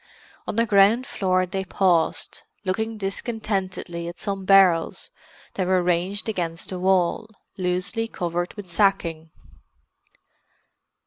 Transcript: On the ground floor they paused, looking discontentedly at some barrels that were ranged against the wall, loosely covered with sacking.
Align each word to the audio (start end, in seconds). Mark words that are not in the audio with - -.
On 0.47 0.55
the 0.55 0.65
ground 0.65 1.05
floor 1.05 1.45
they 1.45 1.63
paused, 1.63 2.41
looking 2.65 2.97
discontentedly 2.97 4.07
at 4.07 4.17
some 4.17 4.45
barrels 4.45 5.11
that 5.53 5.67
were 5.67 5.83
ranged 5.83 6.27
against 6.27 6.69
the 6.69 6.79
wall, 6.79 7.29
loosely 7.55 8.07
covered 8.07 8.55
with 8.55 8.65
sacking. 8.65 9.29